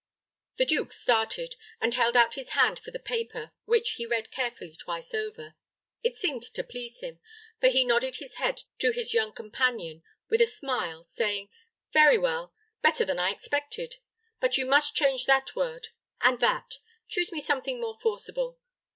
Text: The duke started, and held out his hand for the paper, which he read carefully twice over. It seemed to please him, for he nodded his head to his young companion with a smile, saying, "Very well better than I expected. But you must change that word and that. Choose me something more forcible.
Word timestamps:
The 0.57 0.65
duke 0.65 0.93
started, 0.93 1.55
and 1.79 1.93
held 1.93 2.17
out 2.17 2.33
his 2.33 2.49
hand 2.57 2.79
for 2.79 2.89
the 2.89 2.97
paper, 2.97 3.51
which 3.65 3.91
he 3.97 4.05
read 4.07 4.31
carefully 4.31 4.75
twice 4.75 5.13
over. 5.13 5.53
It 6.01 6.15
seemed 6.15 6.41
to 6.41 6.63
please 6.63 7.01
him, 7.01 7.19
for 7.59 7.67
he 7.67 7.83
nodded 7.85 8.15
his 8.15 8.37
head 8.37 8.63
to 8.79 8.91
his 8.91 9.13
young 9.13 9.31
companion 9.31 10.01
with 10.27 10.41
a 10.41 10.47
smile, 10.47 11.05
saying, 11.05 11.49
"Very 11.93 12.17
well 12.17 12.51
better 12.81 13.05
than 13.05 13.19
I 13.19 13.29
expected. 13.29 13.97
But 14.39 14.57
you 14.57 14.65
must 14.65 14.95
change 14.95 15.27
that 15.27 15.55
word 15.55 15.89
and 16.21 16.39
that. 16.39 16.79
Choose 17.07 17.31
me 17.31 17.39
something 17.39 17.79
more 17.79 17.99
forcible. 18.01 18.57